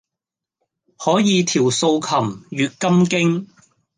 [0.97, 2.09] 可以調素琴，
[2.49, 3.47] 閱金經